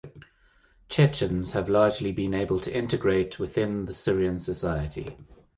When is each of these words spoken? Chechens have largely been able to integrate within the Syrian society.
Chechens 0.89 1.51
have 1.51 1.69
largely 1.69 2.11
been 2.11 2.33
able 2.33 2.59
to 2.61 2.75
integrate 2.75 3.37
within 3.37 3.85
the 3.85 3.93
Syrian 3.93 4.39
society. 4.39 5.15